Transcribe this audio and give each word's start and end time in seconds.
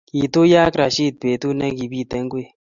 kituyo 0.19 0.57
ak 0.65 0.73
Rashid 0.79 1.13
betut 1.21 1.55
nekipitei 1.57 2.23
ngwek 2.25 2.49